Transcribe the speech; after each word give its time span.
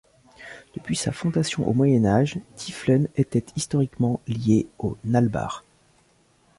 Depuis 0.75 0.95
sa 0.95 1.11
fondation 1.11 1.69
au 1.69 1.73
Moyen 1.73 2.05
Âge 2.07 2.39
Diefflen 2.57 3.07
était 3.17 3.45
historiquement 3.55 4.19
lié 4.27 4.65
au 4.79 4.97
Nalbach. 5.05 5.61